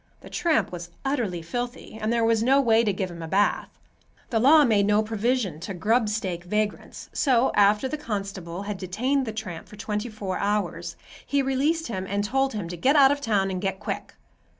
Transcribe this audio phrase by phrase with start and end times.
[0.21, 3.69] The tramp was utterly filthy and there was no way to give him a bath.
[4.31, 9.27] The law made no provision to grub stake vagrants, so after the constable had detained
[9.27, 13.21] the tramp for twentyfour hours, he released him and told him to "get out of
[13.21, 14.15] town, and get quick."